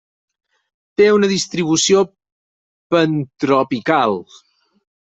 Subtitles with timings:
[1.01, 2.03] Té una distribució
[2.97, 4.21] pantropical.